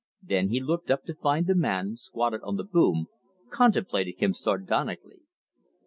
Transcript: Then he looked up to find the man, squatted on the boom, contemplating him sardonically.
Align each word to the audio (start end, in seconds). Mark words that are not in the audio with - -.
Then 0.23 0.49
he 0.49 0.59
looked 0.59 0.89
up 0.89 1.03
to 1.05 1.13
find 1.13 1.45
the 1.45 1.53
man, 1.53 1.95
squatted 1.95 2.41
on 2.43 2.55
the 2.55 2.63
boom, 2.63 3.05
contemplating 3.51 4.17
him 4.17 4.33
sardonically. 4.33 5.19